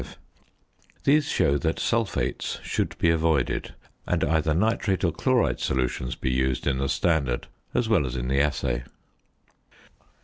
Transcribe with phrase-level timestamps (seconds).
[0.03, 3.75] 5 +++ These show that sulphates should be avoided,
[4.07, 8.27] and either nitrate or chloride solutions be used in the standard as well as in
[8.27, 8.83] the assay.